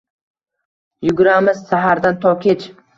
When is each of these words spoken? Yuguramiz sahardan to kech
Yuguramiz 1.09 1.63
sahardan 1.71 2.21
to 2.27 2.37
kech 2.47 2.71